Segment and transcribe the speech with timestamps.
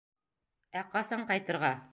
[0.81, 1.29] Ә ҡасан...
[1.33, 1.75] ҡайтырға?